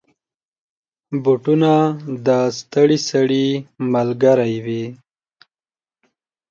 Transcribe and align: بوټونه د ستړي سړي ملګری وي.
بوټونه 1.23 1.71
د 2.25 2.27
ستړي 2.57 2.97
سړي 3.09 3.47
ملګری 3.93 4.55
وي. 4.65 4.85